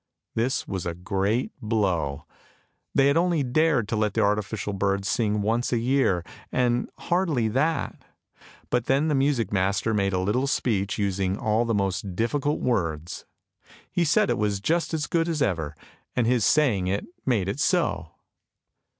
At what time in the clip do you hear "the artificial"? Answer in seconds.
4.15-4.73